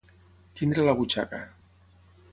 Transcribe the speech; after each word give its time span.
Tenir 0.61 0.79
a 0.83 0.87
la 0.89 0.97
butxaca. 1.03 1.43